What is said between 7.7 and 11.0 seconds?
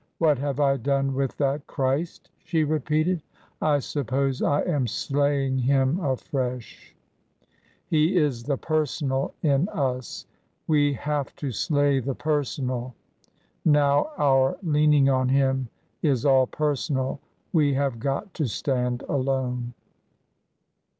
He is the per sonal in us. We